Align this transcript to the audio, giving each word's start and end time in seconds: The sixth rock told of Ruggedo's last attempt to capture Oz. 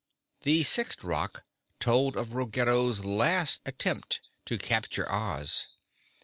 The 0.41 0.63
sixth 0.63 1.03
rock 1.03 1.45
told 1.79 2.17
of 2.17 2.33
Ruggedo's 2.33 3.05
last 3.05 3.61
attempt 3.67 4.31
to 4.45 4.57
capture 4.57 5.07
Oz. 5.11 5.75